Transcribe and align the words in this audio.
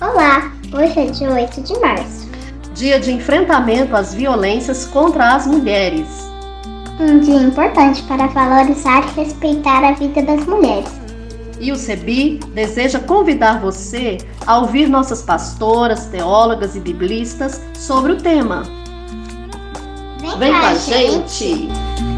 Olá, 0.00 0.50
hoje 0.72 0.98
é 0.98 1.04
dia 1.10 1.30
8 1.30 1.60
de 1.60 1.78
março. 1.80 2.30
Dia 2.72 2.98
de 2.98 3.12
enfrentamento 3.12 3.94
às 3.94 4.14
violências 4.14 4.86
contra 4.86 5.34
as 5.34 5.46
mulheres. 5.46 6.30
Um 6.98 7.18
dia 7.18 7.42
importante 7.42 8.02
para 8.04 8.26
valorizar 8.28 9.06
e 9.06 9.20
respeitar 9.20 9.84
a 9.84 9.92
vida 9.92 10.22
das 10.22 10.46
mulheres. 10.46 10.99
E 11.60 11.70
o 11.70 11.76
CEBI 11.76 12.40
deseja 12.54 12.98
convidar 12.98 13.60
você 13.60 14.16
a 14.46 14.58
ouvir 14.58 14.88
nossas 14.88 15.20
pastoras, 15.22 16.06
teólogas 16.06 16.74
e 16.74 16.80
biblistas 16.80 17.60
sobre 17.74 18.12
o 18.12 18.16
tema. 18.16 18.62
Vem, 20.20 20.38
Vem 20.38 20.52
com 20.52 20.66
a 20.66 20.74
gente! 20.74 21.68
Anda, 21.98 22.09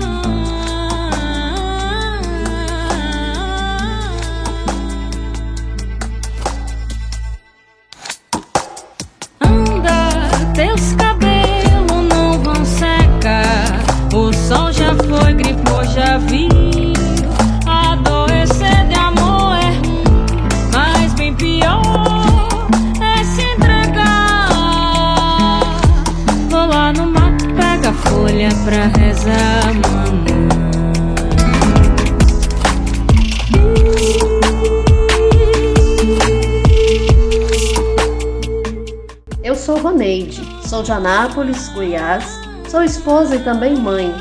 sou 39.62 39.78
Roneide, 39.78 40.42
sou 40.68 40.82
de 40.82 40.91
Anápolis, 40.91 41.68
Goiás, 41.68 42.41
sou 42.68 42.82
esposa 42.82 43.36
e 43.36 43.44
também 43.44 43.77
mãe. 43.77 44.12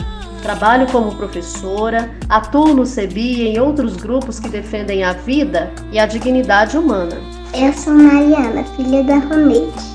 Trabalho 0.44 0.86
como 0.92 1.16
professora, 1.16 2.12
atuo 2.30 2.76
no 2.76 2.86
CEBI 2.86 3.42
e 3.42 3.48
em 3.48 3.60
outros 3.60 3.96
grupos 3.96 4.40
que 4.40 4.50
defendem 4.50 5.04
a 5.04 5.14
vida 5.14 5.72
e 5.92 5.98
a 5.98 6.06
dignidade 6.06 6.78
humana. 6.78 7.18
Eu 7.56 7.74
sou 7.74 7.94
Mariana, 7.94 8.64
filha 8.76 9.04
da 9.04 9.18
Roneide. 9.18 9.91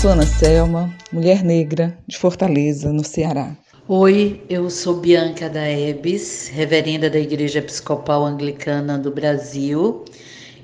Sou 0.00 0.12
Ana 0.12 0.24
Selma, 0.24 0.94
mulher 1.10 1.42
negra 1.42 1.98
de 2.06 2.16
Fortaleza, 2.16 2.92
no 2.92 3.04
Ceará. 3.04 3.56
Oi, 3.88 4.40
eu 4.48 4.70
sou 4.70 4.94
Bianca 5.00 5.50
da 5.50 5.68
Ebes, 5.68 6.46
reverenda 6.46 7.10
da 7.10 7.18
Igreja 7.18 7.58
Episcopal 7.58 8.24
Anglicana 8.24 8.96
do 8.96 9.10
Brasil 9.10 10.04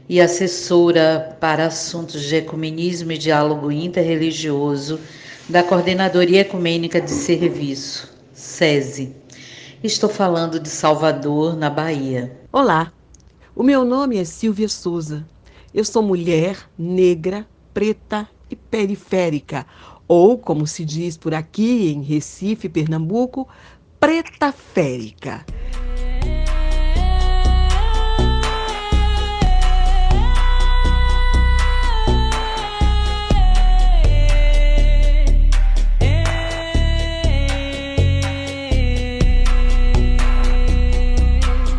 e 0.09 0.21
assessora 0.21 1.37
para 1.41 1.67
assuntos 1.67 2.23
de 2.23 2.37
ecumenismo 2.37 3.11
e 3.11 3.19
diálogo 3.19 3.73
interreligioso 3.73 5.01
da 5.49 5.65
Coordenadoria 5.65 6.43
Ecumênica 6.43 7.01
de 7.01 7.11
Serviço, 7.11 8.09
SESI. 8.33 9.17
Estou 9.83 10.09
falando 10.09 10.61
de 10.61 10.69
Salvador, 10.69 11.57
na 11.57 11.69
Bahia. 11.69 12.39
Olá, 12.53 12.93
o 13.57 13.65
meu 13.65 13.85
nome 13.85 14.17
é 14.17 14.25
Silvia 14.25 14.69
Souza. 14.69 15.27
Eu 15.75 15.85
sou 15.85 16.05
mulher, 16.05 16.57
negra, 16.79 17.45
preta 17.73 18.29
e 18.55 18.57
periférica, 18.57 19.67
ou, 20.07 20.39
como 20.39 20.67
se 20.67 20.85
diz 20.85 21.17
por 21.17 21.35
aqui 21.35 21.93
em 21.93 22.03
Recife, 22.03 22.69
Pernambuco, 22.69 23.49
preta 23.99 24.53
férica. 24.53 25.45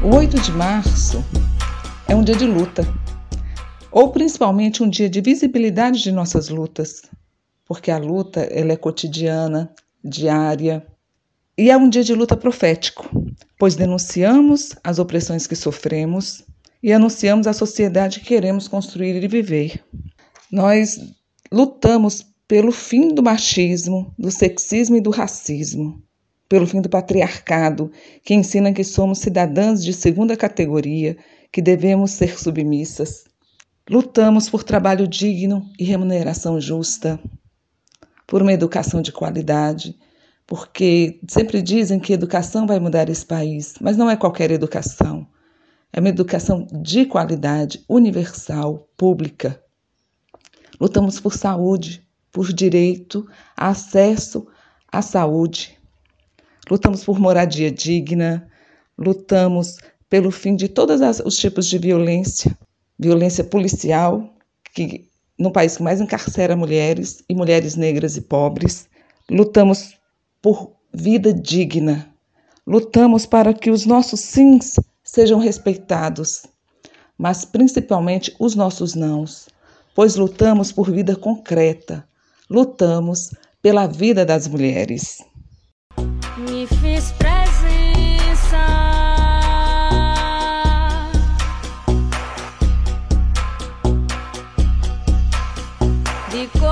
O 0.03 0.15
8 0.15 0.39
de 0.39 0.51
março 0.51 1.25
é 2.07 2.15
um 2.15 2.23
dia 2.23 2.35
de 2.35 2.45
luta, 2.45 2.87
ou 3.95 4.09
principalmente 4.09 4.83
um 4.83 4.89
dia 4.89 5.09
de 5.09 5.21
visibilidade 5.21 6.03
de 6.03 6.11
nossas 6.11 6.49
lutas, 6.49 7.03
porque 7.63 7.89
a 7.89 7.97
luta 7.97 8.41
ela 8.41 8.73
é 8.73 8.75
cotidiana, 8.75 9.73
diária, 10.03 10.85
e 11.57 11.71
é 11.71 11.77
um 11.77 11.87
dia 11.87 12.03
de 12.03 12.13
luta 12.13 12.35
profético, 12.35 13.09
pois 13.57 13.73
denunciamos 13.73 14.75
as 14.83 14.99
opressões 14.99 15.47
que 15.47 15.55
sofremos 15.55 16.43
e 16.83 16.91
anunciamos 16.91 17.47
a 17.47 17.53
sociedade 17.53 18.19
que 18.19 18.25
queremos 18.25 18.67
construir 18.67 19.23
e 19.23 19.29
viver. 19.29 19.81
Nós 20.51 20.99
lutamos 21.49 22.25
pelo 22.49 22.73
fim 22.73 23.13
do 23.13 23.23
machismo, 23.23 24.13
do 24.19 24.29
sexismo 24.29 24.97
e 24.97 25.01
do 25.01 25.09
racismo, 25.09 26.03
pelo 26.49 26.67
fim 26.67 26.81
do 26.81 26.89
patriarcado, 26.89 27.89
que 28.25 28.33
ensina 28.33 28.73
que 28.73 28.83
somos 28.83 29.19
cidadãs 29.19 29.81
de 29.81 29.93
segunda 29.93 30.35
categoria, 30.35 31.15
que 31.49 31.61
devemos 31.61 32.11
ser 32.11 32.37
submissas. 32.37 33.23
Lutamos 33.87 34.49
por 34.49 34.63
trabalho 34.63 35.07
digno 35.07 35.69
e 35.77 35.83
remuneração 35.83 36.59
justa, 36.59 37.19
por 38.25 38.41
uma 38.41 38.51
educação 38.51 38.99
de 38.99 39.11
qualidade, 39.11 39.95
porque 40.47 41.19
sempre 41.27 41.61
dizem 41.61 41.99
que 41.99 42.11
educação 42.11 42.65
vai 42.65 42.79
mudar 42.79 43.09
esse 43.09 43.23
país, 43.23 43.75
mas 43.79 43.95
não 43.95 44.09
é 44.09 44.17
qualquer 44.17 44.49
educação. 44.49 45.27
É 45.93 45.99
uma 45.99 46.09
educação 46.09 46.65
de 46.81 47.05
qualidade, 47.05 47.85
universal, 47.87 48.89
pública. 48.97 49.61
Lutamos 50.81 51.19
por 51.19 51.35
saúde, 51.35 52.03
por 52.31 52.51
direito 52.51 53.27
a 53.55 53.69
acesso 53.69 54.47
à 54.91 55.03
saúde. 55.03 55.77
Lutamos 56.69 57.03
por 57.03 57.19
moradia 57.19 57.69
digna, 57.69 58.47
lutamos 58.97 59.77
pelo 60.09 60.31
fim 60.31 60.55
de 60.55 60.69
todos 60.69 61.01
os 61.23 61.37
tipos 61.37 61.67
de 61.67 61.77
violência, 61.77 62.57
violência 62.97 63.43
policial, 63.43 64.33
que 64.73 65.09
no 65.37 65.51
país 65.51 65.77
que 65.77 65.83
mais 65.83 65.99
encarcera 65.99 66.55
mulheres 66.55 67.23
e 67.27 67.35
mulheres 67.35 67.75
negras 67.75 68.15
e 68.17 68.21
pobres. 68.21 68.87
Lutamos 69.29 69.95
por 70.41 70.71
vida 70.93 71.33
digna. 71.33 72.09
Lutamos 72.65 73.25
para 73.25 73.53
que 73.53 73.69
os 73.69 73.85
nossos 73.85 74.21
sims 74.21 74.79
sejam 75.03 75.39
respeitados, 75.39 76.45
mas 77.17 77.45
principalmente 77.45 78.35
os 78.39 78.55
nossos 78.55 78.95
nãos, 78.95 79.47
pois 79.93 80.15
lutamos 80.15 80.71
por 80.71 80.91
vida 80.91 81.15
concreta. 81.15 82.07
Lutamos 82.49 83.31
pela 83.61 83.87
vida 83.87 84.25
das 84.25 84.47
mulheres. 84.47 85.23
Me 86.37 86.67
fiz 86.67 87.11
presença. 87.13 87.45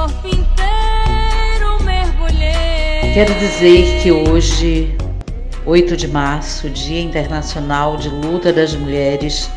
Corpo 0.03 0.27
inteiro 0.27 1.81
mergulhei. 1.81 3.13
Quero 3.13 3.33
dizer 3.35 4.01
que 4.01 4.11
hoje, 4.11 4.93
8 5.65 5.95
de 5.95 6.09
março, 6.09 6.69
Dia 6.69 6.99
Internacional 6.99 7.95
de 7.95 8.09
Luta 8.09 8.51
das 8.51 8.75
Mulheres 8.75 9.49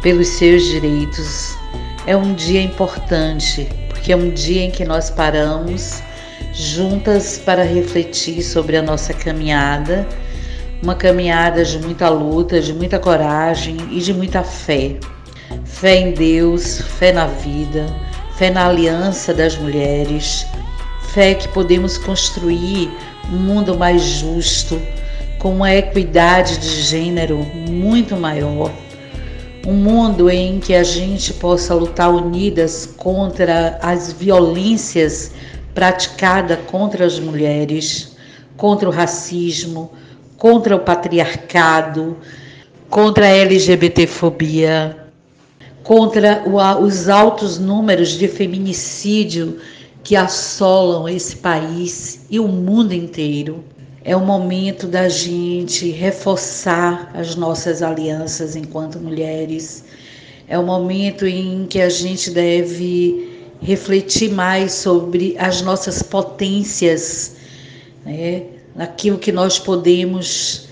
pelos 0.00 0.28
seus 0.28 0.62
direitos, 0.62 1.56
é 2.06 2.16
um 2.16 2.34
dia 2.34 2.62
importante, 2.62 3.68
porque 3.88 4.12
é 4.12 4.16
um 4.16 4.30
dia 4.30 4.62
em 4.62 4.70
que 4.70 4.84
nós 4.84 5.10
paramos 5.10 6.00
juntas 6.52 7.38
para 7.38 7.64
refletir 7.64 8.44
sobre 8.44 8.76
a 8.76 8.82
nossa 8.82 9.12
caminhada, 9.12 10.06
uma 10.80 10.94
caminhada 10.94 11.64
de 11.64 11.80
muita 11.80 12.08
luta, 12.08 12.60
de 12.60 12.72
muita 12.72 13.00
coragem 13.00 13.76
e 13.90 13.98
de 13.98 14.14
muita 14.14 14.44
fé. 14.44 14.96
Fé 15.64 15.96
em 15.96 16.12
Deus, 16.12 16.80
fé 16.80 17.10
na 17.10 17.26
vida, 17.26 17.86
fé 18.40 18.48
na 18.48 18.68
aliança 18.68 19.34
das 19.34 19.54
mulheres, 19.58 20.46
fé 21.12 21.34
que 21.34 21.46
podemos 21.48 21.98
construir 21.98 22.90
um 23.30 23.36
mundo 23.36 23.76
mais 23.76 24.00
justo, 24.00 24.80
com 25.38 25.56
uma 25.56 25.74
equidade 25.74 26.56
de 26.56 26.80
gênero 26.80 27.36
muito 27.68 28.16
maior, 28.16 28.72
um 29.66 29.74
mundo 29.74 30.30
em 30.30 30.58
que 30.58 30.74
a 30.74 30.82
gente 30.82 31.34
possa 31.34 31.74
lutar 31.74 32.08
unidas 32.08 32.86
contra 32.96 33.78
as 33.82 34.10
violências 34.10 35.32
praticadas 35.74 36.60
contra 36.66 37.04
as 37.04 37.20
mulheres, 37.20 38.16
contra 38.56 38.88
o 38.88 38.92
racismo, 38.92 39.92
contra 40.38 40.74
o 40.74 40.80
patriarcado, 40.80 42.16
contra 42.88 43.26
a 43.26 43.36
LGBTfobia, 43.36 44.99
contra 45.82 46.44
os 46.80 47.08
altos 47.08 47.58
números 47.58 48.10
de 48.10 48.28
feminicídio 48.28 49.58
que 50.02 50.16
assolam 50.16 51.08
esse 51.08 51.36
país 51.36 52.26
e 52.30 52.38
o 52.38 52.48
mundo 52.48 52.92
inteiro. 52.92 53.64
É 54.02 54.16
o 54.16 54.20
momento 54.20 54.86
da 54.86 55.08
gente 55.08 55.90
reforçar 55.90 57.10
as 57.14 57.36
nossas 57.36 57.82
alianças 57.82 58.56
enquanto 58.56 58.98
mulheres. 58.98 59.84
É 60.48 60.58
o 60.58 60.64
momento 60.64 61.26
em 61.26 61.66
que 61.66 61.80
a 61.80 61.88
gente 61.90 62.30
deve 62.30 63.28
refletir 63.60 64.30
mais 64.30 64.72
sobre 64.72 65.36
as 65.38 65.60
nossas 65.60 66.02
potências, 66.02 67.36
né? 68.04 68.44
naquilo 68.74 69.18
que 69.18 69.30
nós 69.30 69.58
podemos 69.58 70.68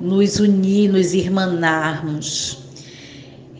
nos 0.00 0.40
unir, 0.40 0.90
nos 0.90 1.12
irmanarmos. 1.12 2.61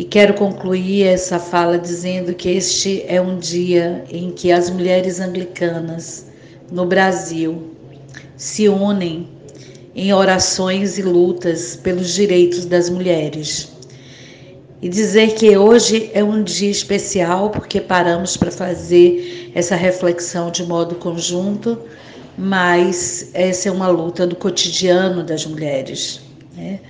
E 0.02 0.04
quero 0.04 0.34
concluir 0.34 1.04
essa 1.04 1.38
fala 1.38 1.78
dizendo 1.78 2.34
que 2.34 2.49
este 2.49 3.04
é 3.06 3.20
um 3.20 3.38
dia 3.38 4.04
em 4.10 4.32
que 4.32 4.50
as 4.50 4.69
mulheres 4.69 5.20
anglicanas 5.20 6.26
no 6.72 6.84
Brasil 6.84 7.70
se 8.37 8.69
unem 8.69 9.28
em 9.94 10.12
orações 10.12 10.99
e 10.99 11.02
lutas 11.02 11.76
pelos 11.76 12.12
direitos 12.12 12.64
das 12.64 12.90
mulheres. 12.90 13.70
E 14.82 14.88
dizer 14.88 15.37
que 15.37 15.56
hoje 15.56 16.10
é 16.12 16.25
um 16.25 16.43
dia 16.43 16.72
especial 16.72 17.50
porque 17.50 17.81
paramos 17.81 18.37
para 18.37 18.50
fazer 18.50 19.52
essa 19.54 19.76
reflexão 19.76 20.50
de 20.50 20.64
modo 20.64 20.96
conjunto, 20.96 21.78
mas 22.37 23.31
essa 23.34 23.69
é 23.69 23.70
uma 23.70 23.87
luta 23.87 24.26
do 24.26 24.34
cotidiano 24.34 25.22
das 25.22 25.46
mulheres, 25.46 26.20
né? 26.56 26.81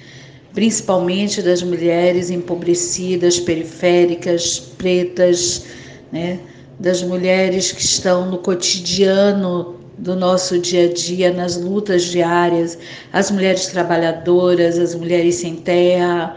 Principalmente 0.55 1.41
das 1.43 1.63
mulheres 1.63 2.31
empobrecidas, 2.31 3.41
periféricas, 3.41 4.59
pretas, 4.59 5.65
né? 6.13 6.41
das 6.79 7.03
mulheres 7.03 7.73
que 7.73 7.81
estão 7.81 8.31
no 8.31 8.39
cotidiano 8.39 9.77
do 9.99 10.17
nosso 10.17 10.59
dia 10.59 10.91
a 10.91 10.93
dia, 10.93 11.33
nas 11.33 11.57
lutas 11.57 12.05
diárias, 12.05 12.77
as 13.13 13.31
mulheres 13.31 13.67
trabalhadoras, 13.69 14.79
as 14.79 14.95
mulheres 14.95 15.37
sem 15.37 15.57
terra, 15.57 16.35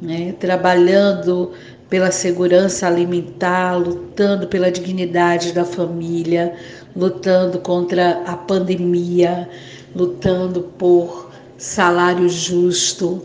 né, 0.00 0.34
trabalhando 0.40 1.52
pela 1.90 2.10
segurança 2.10 2.86
alimentar, 2.86 3.76
lutando 3.76 4.46
pela 4.46 4.70
dignidade 4.70 5.52
da 5.52 5.64
família, 5.64 6.54
lutando 6.96 7.58
contra 7.58 8.22
a 8.26 8.36
pandemia, 8.36 9.48
lutando 9.94 10.62
por 10.78 11.30
salário 11.58 12.28
justo. 12.28 13.22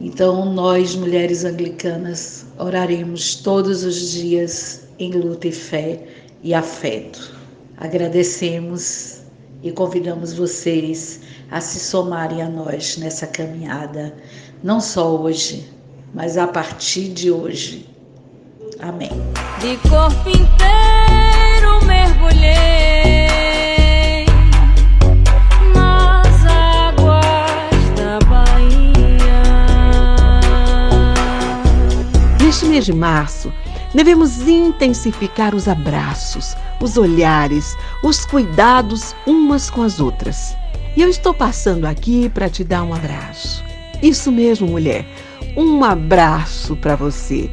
Então, 0.00 0.44
nós, 0.52 0.94
mulheres 0.94 1.44
anglicanas, 1.44 2.46
oraremos 2.58 3.34
todos 3.34 3.82
os 3.84 4.12
dias 4.12 4.86
em 4.98 5.10
luta 5.10 5.48
e 5.48 5.52
fé 5.52 6.00
e 6.42 6.54
afeto. 6.54 7.36
Agradecemos 7.76 9.22
e 9.62 9.72
convidamos 9.72 10.32
vocês 10.32 11.20
a 11.50 11.60
se 11.60 11.80
somarem 11.80 12.42
a 12.42 12.48
nós 12.48 12.96
nessa 12.96 13.26
caminhada, 13.26 14.14
não 14.62 14.80
só 14.80 15.16
hoje, 15.16 15.68
mas 16.14 16.36
a 16.36 16.46
partir 16.46 17.08
de 17.08 17.30
hoje. 17.30 17.86
Amém. 18.78 19.10
De 19.60 19.76
corpo 19.88 20.28
inteiro 20.28 21.84
mergulhei 21.86 23.27
de 32.92 32.98
março, 32.98 33.52
devemos 33.94 34.40
intensificar 34.40 35.54
os 35.54 35.68
abraços 35.68 36.56
os 36.80 36.96
olhares, 36.96 37.76
os 38.02 38.24
cuidados 38.24 39.14
umas 39.26 39.70
com 39.70 39.82
as 39.82 40.00
outras. 40.00 40.56
E 40.96 41.02
eu 41.02 41.08
estou 41.08 41.34
passando 41.34 41.86
aqui 41.86 42.28
para 42.28 42.48
te 42.48 42.64
dar 42.64 42.82
um 42.82 42.94
abraço. 42.94 43.64
Isso 44.02 44.30
mesmo, 44.30 44.68
mulher, 44.68 45.06
um 45.56 45.84
abraço 45.84 46.76
para 46.76 46.96
você. 46.96 47.50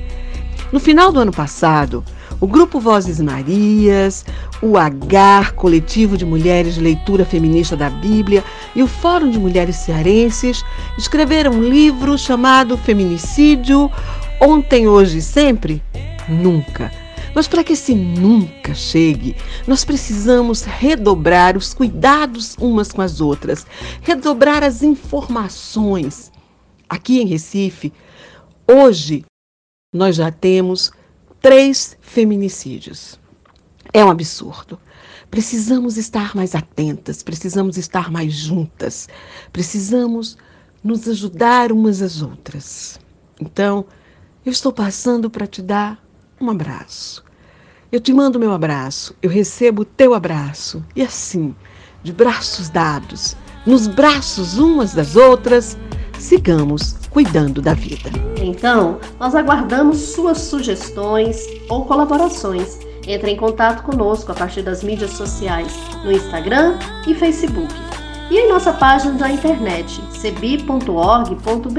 No 0.71 0.79
final 0.79 1.11
do 1.11 1.19
ano 1.19 1.31
passado, 1.31 2.03
o 2.39 2.47
Grupo 2.47 2.79
Vozes 2.79 3.19
Marias, 3.19 4.25
o 4.61 4.77
AGAR, 4.77 5.53
Coletivo 5.53 6.17
de 6.17 6.25
Mulheres 6.25 6.75
de 6.75 6.81
Leitura 6.81 7.23
Feminista 7.23 7.75
da 7.75 7.89
Bíblia, 7.89 8.43
e 8.75 8.83
o 8.83 8.88
Fórum 8.88 9.29
de 9.29 9.39
Mulheres 9.39 9.77
Cearenses 9.77 10.63
escreveram 10.97 11.51
um 11.51 11.63
livro 11.63 12.17
chamado 12.17 12.77
Feminicídio 12.77 13.89
Ontem, 14.39 14.87
Hoje 14.87 15.17
e 15.17 15.21
Sempre? 15.21 15.81
Nunca 16.27 16.91
mas 17.35 17.49
para 17.49 17.65
que 17.65 17.73
esse 17.73 17.93
nunca 17.93 18.73
chegue, 18.73 19.35
nós 19.67 19.83
precisamos 19.83 20.61
redobrar 20.61 21.57
os 21.57 21.73
cuidados 21.73 22.55
umas 22.57 22.93
com 22.93 23.01
as 23.01 23.19
outras, 23.19 23.67
redobrar 24.01 24.63
as 24.63 24.81
informações. 24.81 26.31
Aqui 26.87 27.19
em 27.19 27.27
Recife, 27.27 27.91
hoje, 28.65 29.25
nós 29.93 30.15
já 30.15 30.31
temos 30.31 30.93
três 31.41 31.97
feminicídios. 31.99 33.19
É 33.91 34.03
um 34.03 34.09
absurdo. 34.09 34.79
Precisamos 35.29 35.97
estar 35.97 36.33
mais 36.35 36.55
atentas, 36.55 37.21
precisamos 37.21 37.77
estar 37.77 38.09
mais 38.09 38.31
juntas, 38.33 39.09
precisamos 39.51 40.38
nos 40.81 41.05
ajudar 41.05 41.73
umas 41.73 42.01
às 42.01 42.21
outras. 42.21 42.97
Então, 43.41 43.85
eu 44.45 44.51
estou 44.51 44.71
passando 44.71 45.27
para 45.27 45.47
te 45.47 45.62
dar 45.62 46.00
um 46.39 46.51
abraço. 46.51 47.24
Eu 47.92 48.00
te 48.00 48.13
mando 48.13 48.39
meu 48.39 48.51
abraço, 48.51 49.15
eu 49.21 49.30
recebo 49.30 49.81
o 49.81 49.86
teu 49.86 50.13
abraço. 50.13 50.86
E 50.95 51.01
assim, 51.01 51.56
de 52.03 52.13
braços 52.13 52.69
dados, 52.69 53.36
nos 53.65 53.88
braços 53.88 54.59
umas 54.59 54.94
das 54.94 55.15
outras, 55.15 55.75
sigamos 56.19 56.95
cuidando 57.09 57.59
da 57.62 57.74
vida. 57.74 58.12
Então, 58.39 59.00
nós 59.19 59.33
aguardamos 59.33 59.97
suas 59.97 60.38
sugestões 60.38 61.43
ou 61.67 61.86
colaborações. 61.86 62.77
Entre 63.08 63.31
em 63.31 63.38
contato 63.38 63.84
conosco 63.84 64.31
a 64.31 64.36
partir 64.36 64.62
das 64.62 64.84
mídias 64.84 65.12
sociais, 65.12 65.74
no 66.03 66.12
Instagram 66.12 66.77
e 67.08 67.15
Facebook 67.15 67.74
e 68.29 68.38
em 68.38 68.50
nossa 68.50 68.74
página 68.74 69.13
da 69.13 69.29
internet 69.29 70.01
cebi.org.br. 70.12 71.75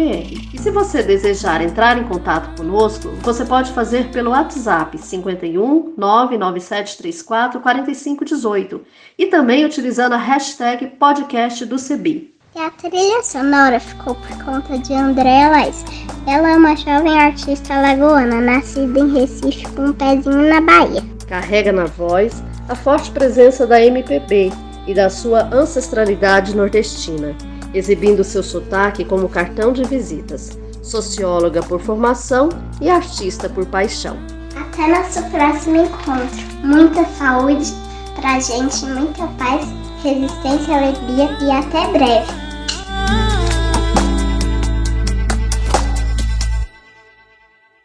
E 0.52 0.58
se 0.58 0.70
você 0.70 1.02
desejar 1.02 1.60
entrar 1.60 1.98
em 1.98 2.04
contato 2.04 2.56
conosco, 2.56 3.08
você 3.22 3.44
pode 3.44 3.72
fazer 3.72 4.10
pelo 4.10 4.30
WhatsApp 4.30 4.96
51 4.96 5.94
99734 5.96 7.60
4518 7.60 8.80
e 9.18 9.26
também 9.26 9.64
utilizando 9.64 10.12
a 10.12 10.18
hashtag 10.18 10.86
podcast 10.98 11.64
do 11.64 11.78
Cebi. 11.78 12.34
E 12.54 12.58
a 12.58 12.70
trilha 12.70 13.22
sonora 13.22 13.78
ficou 13.78 14.14
por 14.14 14.44
conta 14.44 14.78
de 14.78 14.94
Andréa 14.94 15.50
Lais. 15.50 15.84
Ela 16.26 16.52
é 16.52 16.56
uma 16.56 16.74
jovem 16.74 17.18
artista 17.18 17.78
lagoana, 17.78 18.40
nascida 18.40 18.98
em 18.98 19.12
Recife 19.12 19.68
com 19.72 19.86
um 19.86 19.92
pezinho 19.92 20.48
na 20.48 20.60
Bahia. 20.60 21.02
Carrega 21.28 21.70
na 21.70 21.84
voz 21.84 22.42
a 22.68 22.74
forte 22.74 23.10
presença 23.10 23.66
da 23.66 23.84
MPB 23.84 24.50
e 24.86 24.94
da 24.94 25.10
sua 25.10 25.48
ancestralidade 25.52 26.54
nordestina, 26.54 27.34
exibindo 27.74 28.24
seu 28.24 28.42
sotaque 28.42 29.04
como 29.04 29.28
cartão 29.28 29.72
de 29.72 29.84
visitas, 29.84 30.58
socióloga 30.82 31.62
por 31.62 31.80
formação 31.80 32.48
e 32.80 32.88
artista 32.88 33.48
por 33.48 33.66
paixão. 33.66 34.16
Até 34.54 34.88
nosso 34.88 35.22
próximo 35.30 35.76
encontro. 35.76 36.46
Muita 36.62 37.04
saúde 37.04 37.72
pra 38.14 38.38
gente, 38.40 38.84
muita 38.86 39.26
paz, 39.38 39.66
resistência, 40.02 40.76
alegria 40.76 41.36
e 41.42 41.50
até 41.50 41.92
breve. 41.92 42.45